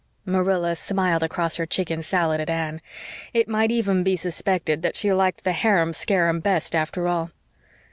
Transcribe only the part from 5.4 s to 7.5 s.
the harum scarum best after all.